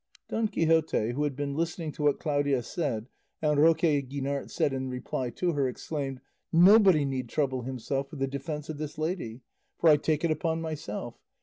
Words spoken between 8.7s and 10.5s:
this lady, for I take it